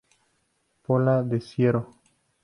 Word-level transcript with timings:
Pola 0.81 1.21
de 1.21 1.39
Siero. 1.41 1.81